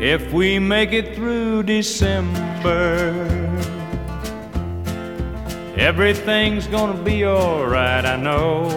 if 0.00 0.32
we 0.32 0.58
make 0.58 0.92
it 0.92 1.14
through 1.14 1.62
December. 1.62 3.12
Everything's 5.76 6.66
gonna 6.66 7.02
be 7.02 7.26
alright, 7.26 8.06
I 8.06 8.16
know. 8.16 8.68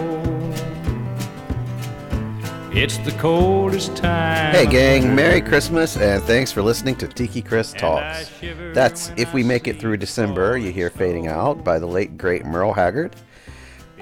It's 2.72 2.98
the 2.98 3.12
coldest 3.12 3.96
time. 3.96 4.54
Hey, 4.54 4.66
gang, 4.66 5.14
Merry 5.14 5.40
Christmas, 5.40 5.96
and 5.96 6.22
thanks 6.24 6.52
for 6.52 6.60
listening 6.60 6.96
to 6.96 7.08
Tiki 7.08 7.40
Chris 7.40 7.72
Talks. 7.72 8.30
That's 8.74 9.12
If 9.16 9.32
We 9.32 9.42
Make 9.42 9.66
It 9.66 9.78
Through 9.78 9.98
December, 9.98 10.58
you 10.58 10.72
hear 10.72 10.90
Fading 10.90 11.28
Out 11.28 11.64
by 11.64 11.78
the 11.78 11.86
late, 11.86 12.18
great 12.18 12.44
Merle 12.44 12.72
Haggard. 12.74 13.16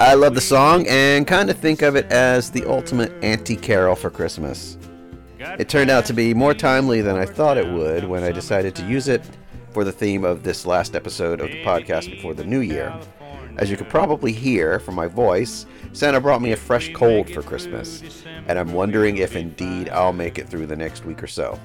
I 0.00 0.14
love 0.14 0.34
the 0.34 0.40
song 0.40 0.86
and 0.88 1.26
kind 1.26 1.50
of 1.50 1.58
think 1.58 1.82
of 1.82 1.94
it 1.96 2.06
as 2.10 2.50
the 2.50 2.64
ultimate 2.64 3.12
anti 3.22 3.56
carol 3.56 3.94
for 3.94 4.10
Christmas. 4.10 4.78
It 5.58 5.68
turned 5.68 5.90
out 5.90 6.04
to 6.06 6.12
be 6.12 6.34
more 6.34 6.54
timely 6.54 7.00
than 7.00 7.16
I 7.16 7.24
thought 7.24 7.58
it 7.58 7.66
would 7.66 8.04
when 8.04 8.22
I 8.22 8.32
decided 8.32 8.74
to 8.76 8.86
use 8.86 9.08
it 9.08 9.22
for 9.72 9.84
the 9.84 9.92
theme 9.92 10.24
of 10.24 10.42
this 10.42 10.66
last 10.66 10.94
episode 10.94 11.40
of 11.40 11.50
the 11.50 11.64
podcast 11.64 12.10
before 12.10 12.34
the 12.34 12.44
new 12.44 12.60
year. 12.60 12.94
As 13.56 13.70
you 13.70 13.76
could 13.76 13.88
probably 13.88 14.32
hear 14.32 14.78
from 14.78 14.94
my 14.94 15.06
voice, 15.06 15.66
Santa 15.92 16.20
brought 16.20 16.42
me 16.42 16.52
a 16.52 16.56
fresh 16.56 16.92
cold 16.94 17.28
for 17.28 17.42
Christmas, 17.42 18.24
and 18.46 18.58
I'm 18.58 18.72
wondering 18.72 19.18
if 19.18 19.36
indeed 19.36 19.88
I'll 19.90 20.12
make 20.12 20.38
it 20.38 20.48
through 20.48 20.66
the 20.66 20.76
next 20.76 21.04
week 21.04 21.22
or 21.22 21.26
so. 21.26 21.58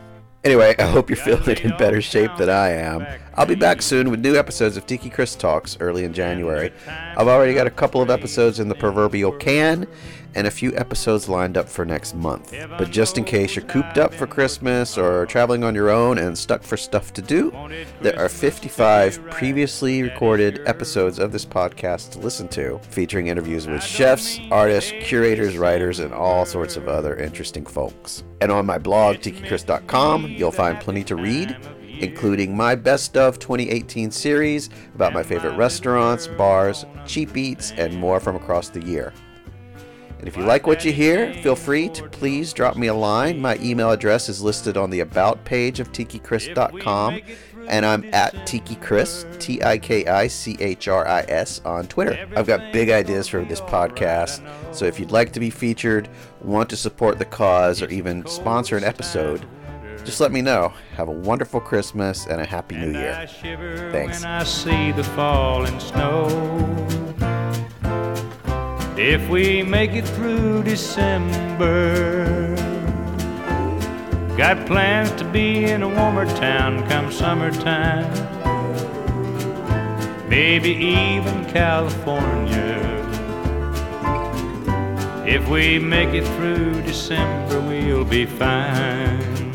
Anyway, 0.47 0.73
I 0.79 0.83
hope 0.83 1.09
you're 1.09 1.17
feeling 1.17 1.57
in 1.57 1.75
better 1.77 2.01
shape 2.01 2.31
than 2.37 2.49
I 2.49 2.69
am. 2.69 3.05
I'll 3.35 3.45
be 3.45 3.53
back 3.53 3.81
soon 3.81 4.09
with 4.09 4.21
new 4.21 4.37
episodes 4.37 4.77
of 4.77 4.85
Tiki 4.85 5.09
Chris 5.09 5.35
Talks 5.35 5.75
early 5.81 6.05
in 6.05 6.13
January. 6.13 6.71
I've 6.87 7.27
already 7.27 7.53
got 7.53 7.67
a 7.67 7.69
couple 7.69 8.01
of 8.01 8.09
episodes 8.09 8.61
in 8.61 8.69
the 8.69 8.75
proverbial 8.75 9.33
can 9.33 9.85
and 10.35 10.45
a 10.45 10.51
few 10.51 10.75
episodes 10.77 11.27
lined 11.27 11.57
up 11.57 11.67
for 11.67 11.83
next 11.83 12.15
month. 12.15 12.53
But 12.77 12.91
just 12.91 13.17
in 13.17 13.23
case 13.23 13.55
you're 13.55 13.65
cooped 13.65 13.97
up 13.97 14.13
for 14.13 14.27
Christmas 14.27 14.97
or 14.97 15.25
traveling 15.25 15.63
on 15.63 15.73
your 15.73 15.89
own 15.89 16.19
and 16.19 16.37
stuck 16.37 16.61
for 16.61 16.77
stuff 16.77 17.11
to 17.13 17.21
do, 17.21 17.51
there 18.01 18.17
are 18.19 18.29
55 18.29 19.31
previously 19.31 20.03
recorded 20.03 20.61
episodes 20.67 21.17
of 21.17 21.31
this 21.31 21.43
podcast 21.45 22.11
to 22.11 22.19
listen 22.19 22.47
to, 22.49 22.79
featuring 22.89 23.27
interviews 23.27 23.67
with 23.67 23.83
chefs, 23.83 24.39
artists, 24.51 24.93
curators, 25.01 25.57
writers, 25.57 25.99
and 25.99 26.13
all 26.13 26.45
sorts 26.45 26.77
of 26.77 26.87
other 26.87 27.15
interesting 27.15 27.65
folks. 27.65 28.23
And 28.39 28.51
on 28.51 28.67
my 28.67 28.77
blog, 28.77 29.17
tikichris.com, 29.17 30.35
you'll 30.37 30.51
find 30.51 30.79
plenty 30.79 31.03
to 31.05 31.15
read 31.15 31.57
including 31.99 32.55
my 32.55 32.75
Best 32.75 33.17
of 33.17 33.39
2018 33.39 34.11
series 34.11 34.69
about 34.95 35.13
my 35.13 35.23
favorite 35.23 35.57
restaurants, 35.57 36.27
bars, 36.27 36.85
cheap 37.05 37.35
eats, 37.35 37.71
and 37.71 37.95
more 37.95 38.19
from 38.19 38.35
across 38.35 38.69
the 38.69 38.83
year. 38.85 39.13
And 40.19 40.27
if 40.27 40.35
you 40.35 40.43
like 40.43 40.65
what 40.65 40.83
you 40.83 40.91
hear, 40.91 41.33
feel 41.35 41.55
free 41.55 41.89
to 41.89 42.09
please 42.09 42.51
drop 42.51 42.75
me 42.75 42.87
a 42.87 42.93
line. 42.93 43.39
My 43.39 43.57
email 43.57 43.91
address 43.91 44.29
is 44.29 44.41
listed 44.41 44.75
on 44.75 44.89
the 44.89 45.01
About 45.01 45.43
page 45.45 45.79
of 45.79 45.91
tikichris.com, 45.91 47.21
and 47.67 47.85
I'm 47.85 48.03
at 48.13 48.33
tikichris, 48.47 49.39
T 49.39 49.61
I 49.61 49.77
K 49.77 50.07
I 50.07 50.27
C 50.27 50.57
H 50.59 50.87
R 50.87 51.07
I 51.07 51.21
S, 51.27 51.61
on 51.65 51.85
Twitter. 51.85 52.27
I've 52.35 52.47
got 52.47 52.73
big 52.73 52.89
ideas 52.89 53.27
for 53.27 53.43
this 53.43 53.61
podcast, 53.61 54.41
so 54.73 54.85
if 54.85 54.99
you'd 54.99 55.11
like 55.11 55.33
to 55.33 55.39
be 55.39 55.51
featured, 55.51 56.09
want 56.41 56.69
to 56.71 56.77
support 56.77 57.19
the 57.19 57.25
cause, 57.25 57.83
or 57.83 57.89
even 57.89 58.25
sponsor 58.25 58.75
an 58.75 58.83
episode, 58.83 59.45
just 60.05 60.19
let 60.19 60.31
me 60.31 60.41
know. 60.41 60.73
Have 60.95 61.07
a 61.07 61.11
wonderful 61.11 61.59
Christmas 61.59 62.27
and 62.27 62.41
a 62.41 62.45
happy 62.45 62.75
New 62.75 62.91
Year. 62.91 63.27
Thanks. 63.91 64.21
When 64.21 64.31
I 64.31 64.43
see 64.43 64.91
the 64.91 65.03
falling 65.03 65.79
snow. 65.79 66.27
If 68.97 69.29
we 69.29 69.61
make 69.61 69.91
it 69.91 70.07
through 70.07 70.63
December, 70.63 72.55
got 74.35 74.65
plans 74.65 75.11
to 75.11 75.23
be 75.25 75.65
in 75.65 75.83
a 75.83 75.87
warmer 75.87 76.25
town 76.35 76.87
come 76.89 77.11
summertime. 77.11 78.11
Maybe 80.27 80.71
even 80.71 81.45
California. 81.45 82.83
If 85.27 85.47
we 85.47 85.77
make 85.77 86.15
it 86.15 86.25
through 86.35 86.81
December, 86.81 87.61
we'll 87.61 88.03
be 88.03 88.25
fine. 88.25 89.46